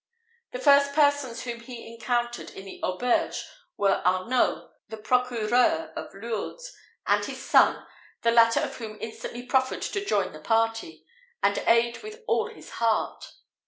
[0.51, 3.43] The first persons whom he encountered in the auberge
[3.77, 6.73] were Arnault, the procureur of Lourdes,
[7.05, 7.85] and his son,
[8.23, 11.05] the latter of whom instantly proffered to join the party,
[11.43, 13.31] and aid with all his heart.